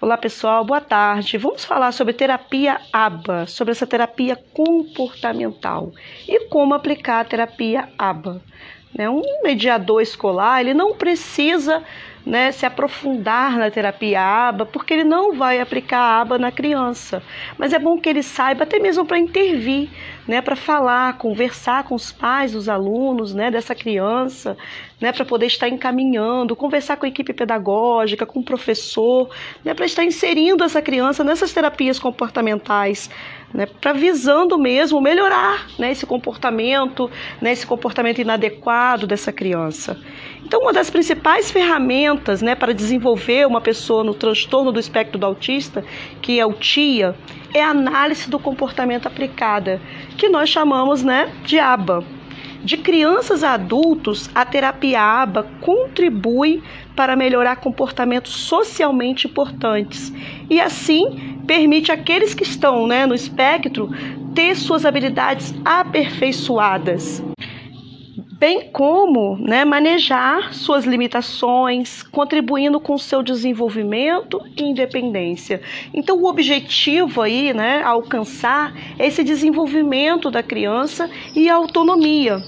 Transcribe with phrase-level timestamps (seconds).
[0.00, 1.36] Olá pessoal, boa tarde.
[1.38, 5.92] Vamos falar sobre terapia ABA, sobre essa terapia comportamental
[6.28, 8.40] e como aplicar a terapia ABA.
[8.94, 9.10] Né?
[9.10, 11.82] Um mediador escolar ele não precisa
[12.24, 17.22] né, se aprofundar na terapia ABA, porque ele não vai aplicar a ABA na criança.
[17.56, 19.88] Mas é bom que ele saiba, até mesmo para intervir,
[20.26, 24.56] né, para falar, conversar com os pais dos alunos né, dessa criança,
[25.00, 29.30] né, para poder estar encaminhando, conversar com a equipe pedagógica, com o professor,
[29.64, 33.10] né, para estar inserindo essa criança nessas terapias comportamentais.
[33.54, 39.98] Né, para visando mesmo melhorar né, esse comportamento, né, esse comportamento inadequado dessa criança.
[40.44, 45.26] Então, uma das principais ferramentas né, para desenvolver uma pessoa no transtorno do espectro do
[45.26, 45.84] autista,
[46.22, 47.14] que é o TIA,
[47.52, 49.80] é a análise do comportamento aplicada,
[50.16, 52.04] que nós chamamos né, de ABA.
[52.62, 56.62] De crianças a adultos, a terapia ABA contribui
[56.96, 60.12] para melhorar comportamentos socialmente importantes
[60.50, 63.90] e, assim, permite aqueles que estão né, no espectro
[64.34, 67.27] ter suas habilidades aperfeiçoadas
[68.38, 75.60] bem como né, manejar suas limitações, contribuindo com seu desenvolvimento e independência.
[75.92, 82.40] Então, o objetivo aí, né, alcançar é esse desenvolvimento da criança e a autonomia.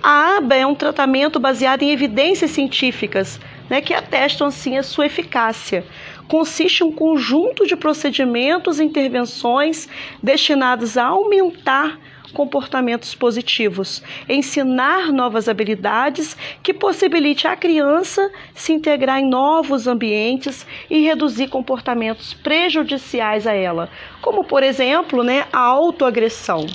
[0.00, 5.06] A ABA é um tratamento baseado em evidências científicas né, que atestam assim a sua
[5.06, 5.84] eficácia.
[6.28, 9.88] Consiste em um conjunto de procedimentos e intervenções
[10.22, 11.98] destinados a aumentar
[12.34, 21.04] comportamentos positivos, ensinar novas habilidades que possibilite à criança se integrar em novos ambientes e
[21.04, 23.88] reduzir comportamentos prejudiciais a ela,
[24.20, 26.66] como por exemplo, né, a autoagressão.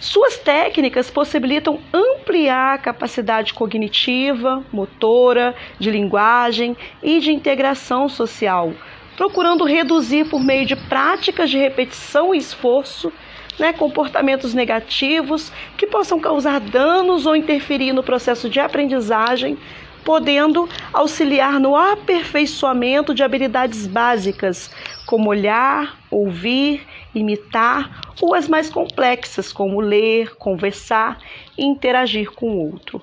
[0.00, 8.72] Suas técnicas possibilitam ampliar a capacidade cognitiva, motora, de linguagem e de integração social,
[9.14, 13.12] procurando reduzir por meio de práticas de repetição e esforço
[13.58, 19.58] né, comportamentos negativos que possam causar danos ou interferir no processo de aprendizagem,
[20.02, 24.70] podendo auxiliar no aperfeiçoamento de habilidades básicas,
[25.04, 31.18] como olhar, ouvir, imitar, ou as mais complexas, como ler, conversar
[31.56, 33.02] e interagir com o outro.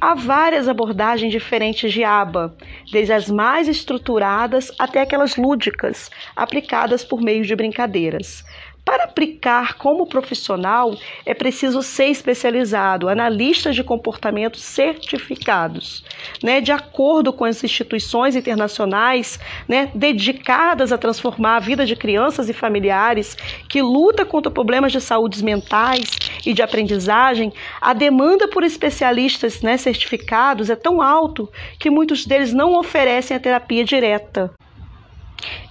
[0.00, 2.54] Há várias abordagens diferentes de aba,
[2.92, 8.44] desde as mais estruturadas até aquelas lúdicas, aplicadas por meio de brincadeiras.
[8.84, 16.04] Para aplicar como profissional, é preciso ser especializado, analistas de comportamento certificados,
[16.42, 22.50] né, de acordo com as instituições internacionais né, dedicadas a transformar a vida de crianças
[22.50, 23.36] e familiares
[23.70, 26.10] que luta contra problemas de saúde mentais
[26.44, 31.50] e de aprendizagem, a demanda por especialistas né, certificados é tão alto
[31.80, 34.52] que muitos deles não oferecem a terapia direta.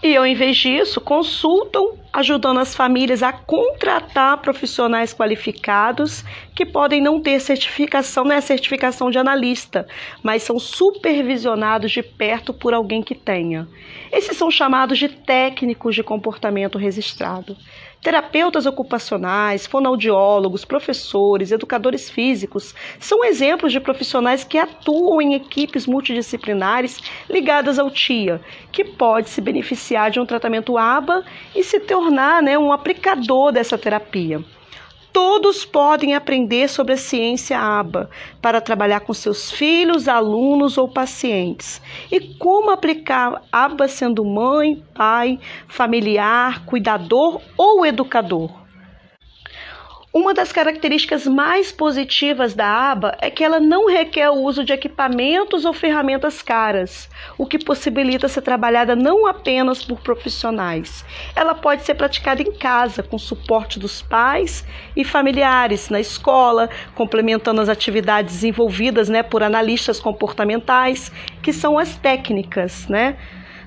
[0.02, 7.22] E ao invés disso, consultam, ajudando as famílias a contratar profissionais qualificados que podem não
[7.22, 9.88] ter certificação, não é certificação de analista,
[10.22, 13.68] mas são supervisionados de perto por alguém que tenha.
[14.12, 17.56] Esses são chamados de técnicos de comportamento registrado.
[18.04, 27.00] Terapeutas ocupacionais, fonoaudiólogos, professores, educadores físicos são exemplos de profissionais que atuam em equipes multidisciplinares
[27.30, 28.42] ligadas ao TIA,
[28.74, 31.24] que pode se beneficiar de um tratamento ABA
[31.56, 34.44] e se tornar né, um aplicador dessa terapia.
[35.14, 38.10] Todos podem aprender sobre a ciência ABA
[38.42, 41.80] para trabalhar com seus filhos, alunos ou pacientes.
[42.12, 48.63] E como aplicar ABA sendo mãe, pai, familiar, cuidador ou educador.
[50.16, 54.72] Uma das características mais positivas da aba é que ela não requer o uso de
[54.72, 61.04] equipamentos ou ferramentas caras, o que possibilita ser trabalhada não apenas por profissionais.
[61.36, 64.64] Ela pode ser praticada em casa, com suporte dos pais
[64.96, 71.98] e familiares, na escola, complementando as atividades desenvolvidas né, por analistas comportamentais, que são as
[71.98, 73.18] técnicas, né?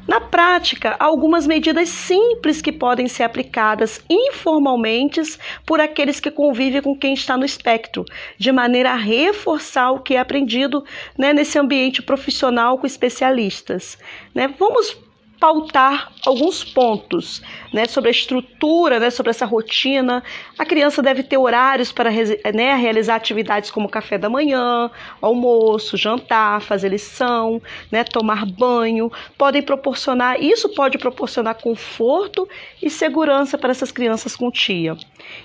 [0.06, 5.20] Na prática, algumas medidas simples que podem ser aplicadas informalmente
[5.64, 8.04] por aqueles que convivem com quem está no espectro,
[8.38, 10.84] de maneira a reforçar o que é aprendido
[11.18, 13.98] né, nesse ambiente profissional com especialistas.
[14.32, 14.46] Né?
[14.58, 14.96] Vamos
[15.38, 17.42] pautar alguns pontos
[17.72, 20.22] né, sobre a estrutura, né, sobre essa rotina.
[20.58, 24.90] A criança deve ter horários para né, realizar atividades como café da manhã,
[25.20, 27.60] almoço, jantar, fazer lição,
[27.90, 29.10] né, tomar banho.
[29.36, 32.48] Podem proporcionar, isso pode proporcionar conforto
[32.82, 34.96] e segurança para essas crianças com tia.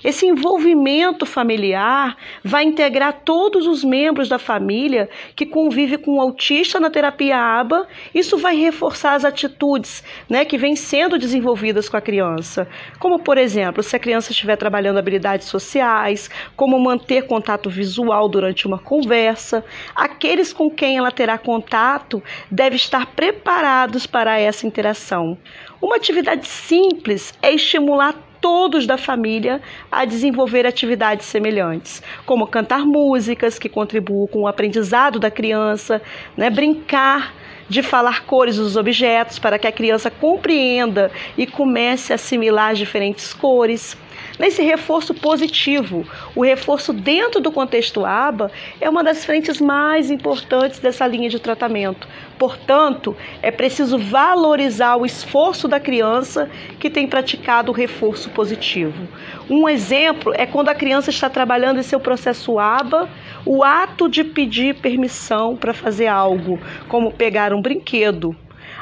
[0.04, 6.80] Esse envolvimento familiar vai integrar todos os membros da família que convive com o autista
[6.80, 7.86] na terapia ABA.
[8.14, 12.68] Isso vai reforçar as atitudes né, que vêm sendo desenvolvidas com a criança.
[12.98, 18.66] Como, por exemplo, se a criança estiver trabalhando habilidades sociais, como manter contato visual durante
[18.66, 19.64] uma conversa.
[19.94, 25.38] Aqueles com quem ela terá contato devem estar preparados para essa interação.
[25.80, 33.58] Uma atividade simples é estimular todos da família a desenvolver atividades semelhantes, como cantar músicas
[33.58, 36.02] que contribuam com o aprendizado da criança,
[36.36, 37.32] né, brincar
[37.68, 42.78] de falar cores dos objetos para que a criança compreenda e comece a assimilar as
[42.78, 43.96] diferentes cores.
[44.38, 48.50] Nesse reforço positivo, o reforço dentro do contexto ABA
[48.80, 52.08] é uma das frentes mais importantes dessa linha de tratamento.
[52.38, 56.50] Portanto, é preciso valorizar o esforço da criança
[56.80, 59.06] que tem praticado o reforço positivo.
[59.48, 63.08] Um exemplo é quando a criança está trabalhando em seu processo ABA,
[63.44, 66.58] o ato de pedir permissão para fazer algo,
[66.88, 68.34] como pegar um brinquedo.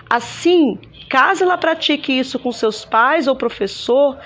[0.09, 4.19] Assim, caso ela pratique isso com seus pais ou professor,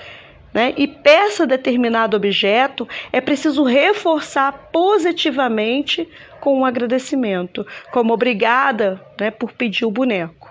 [0.55, 6.07] né, e peça determinado objeto, é preciso reforçar positivamente
[6.39, 10.49] com um agradecimento, como obrigada né, por pedir o boneco.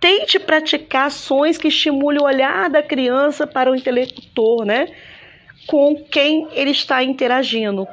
[0.00, 4.88] Tente praticar ações que estimulem o olhar da criança para o intelector, né,
[5.66, 7.86] com quem ele está interagindo,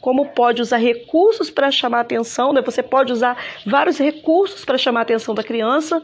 [0.00, 2.60] como pode usar recursos para chamar atenção, né?
[2.60, 6.02] Você pode usar vários recursos para chamar a atenção da criança,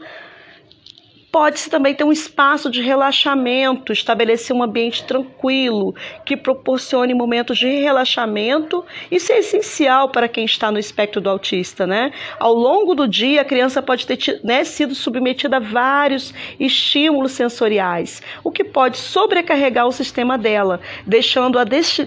[1.31, 5.95] Pode-se também ter um espaço de relaxamento, estabelecer um ambiente tranquilo,
[6.25, 8.83] que proporcione momentos de relaxamento.
[9.09, 12.11] Isso é essencial para quem está no espectro do autista, né?
[12.37, 18.21] Ao longo do dia, a criança pode ter né, sido submetida a vários estímulos sensoriais,
[18.43, 21.63] o que pode sobrecarregar o sistema dela, deixando-a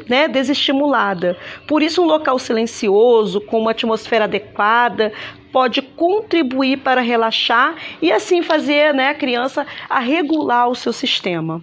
[0.06, 1.34] né, desestimulada.
[1.66, 5.12] Por isso, um local silencioso, com uma atmosfera adequada,
[5.54, 11.62] pode contribuir para relaxar e assim fazer né, a criança a regular o seu sistema.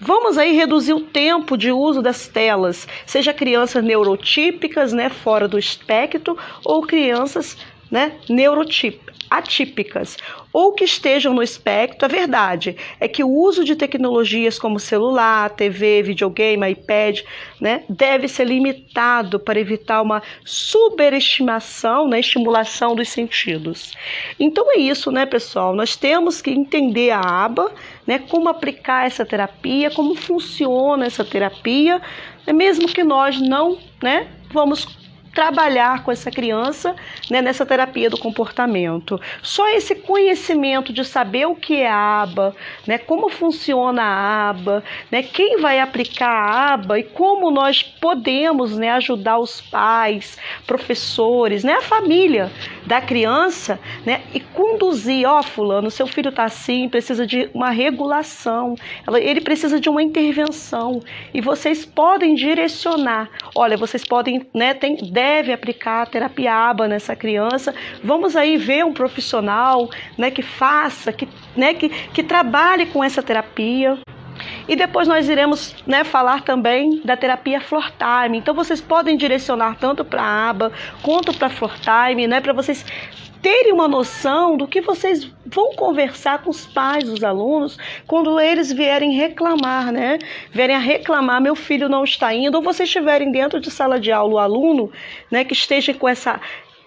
[0.00, 5.58] Vamos aí reduzir o tempo de uso das telas, seja crianças neurotípicas, né, fora do
[5.58, 7.58] espectro, ou crianças
[7.92, 8.12] né,
[9.32, 10.16] atípicas
[10.52, 15.48] ou que estejam no espectro, a verdade é que o uso de tecnologias como celular,
[15.50, 17.20] TV, videogame, iPad,
[17.60, 23.92] né, deve ser limitado para evitar uma superestimação, né, estimulação dos sentidos.
[24.38, 25.74] Então é isso, né, pessoal?
[25.74, 27.72] Nós temos que entender a aba,
[28.06, 32.00] né, como aplicar essa terapia, como funciona essa terapia,
[32.46, 35.01] né, mesmo que nós não, né, vamos
[35.34, 36.94] trabalhar com essa criança
[37.30, 39.20] né, nessa terapia do comportamento.
[39.42, 42.54] Só esse conhecimento de saber o que é a aba,
[42.86, 48.76] né, como funciona a aba, né, quem vai aplicar a aba e como nós podemos
[48.76, 52.50] né, ajudar os pais, professores, né, a família
[52.92, 57.70] da criança né, e conduzir, ó, oh, fulano, seu filho está assim, precisa de uma
[57.70, 58.74] regulação,
[59.18, 61.00] ele precisa de uma intervenção
[61.32, 63.30] e vocês podem direcionar.
[63.54, 67.74] Olha, vocês podem, né, tem, deve aplicar a terapia ABA nessa criança.
[68.04, 73.22] Vamos aí ver um profissional, né, que faça, que, né, que, que trabalhe com essa
[73.22, 73.98] terapia.
[74.68, 78.38] E depois nós iremos né, falar também da terapia Floor Time.
[78.38, 80.72] Então vocês podem direcionar tanto para a aba
[81.02, 82.84] quanto para a Floor Time, né, para vocês
[83.42, 87.76] terem uma noção do que vocês vão conversar com os pais dos alunos
[88.06, 90.20] quando eles vierem reclamar, né?
[90.52, 94.12] Vierem a reclamar, meu filho não está indo, ou vocês estiverem dentro de sala de
[94.12, 94.92] aula, o aluno,
[95.28, 96.40] né, que esteja com essa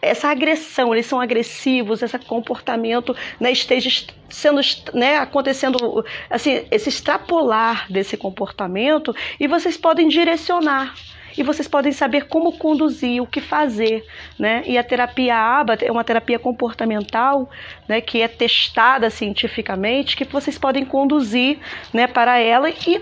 [0.06, 4.62] essa agressão, eles são agressivos, esse comportamento né, esteja sendo
[4.94, 10.94] né, acontecendo assim, esse extrapolar desse comportamento e vocês podem direcionar
[11.38, 14.06] e vocês podem saber como conduzir, o que fazer,
[14.40, 14.64] né?
[14.66, 17.50] E a terapia ABA é uma terapia comportamental,
[17.88, 21.60] né, que é testada cientificamente, que vocês podem conduzir,
[21.94, 23.02] né, para ela e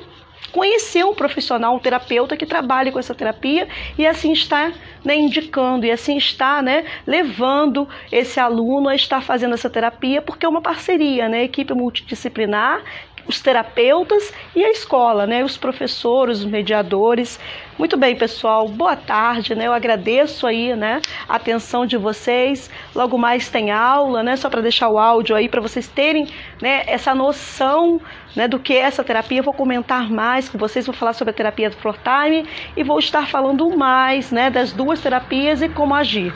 [0.52, 4.72] conhecer um profissional, um terapeuta que trabalhe com essa terapia e assim está
[5.04, 10.46] né, indicando e assim está né, levando esse aluno a estar fazendo essa terapia, porque
[10.46, 12.82] é uma parceria, né, equipe multidisciplinar,
[13.28, 17.40] os terapeutas e a escola, né, os professores, os mediadores.
[17.78, 18.68] Muito bem, pessoal.
[18.68, 19.68] Boa tarde, né?
[19.68, 22.70] Eu agradeço aí, né, a atenção de vocês.
[22.94, 24.36] Logo mais tem aula, né?
[24.36, 26.28] Só para deixar o áudio aí para vocês terem,
[26.62, 28.00] né, essa noção,
[28.36, 29.40] né, do que é essa terapia.
[29.40, 32.84] Eu vou comentar mais com vocês, vou falar sobre a terapia do Floor Time e
[32.84, 36.34] vou estar falando mais, né, das duas terapias e como agir.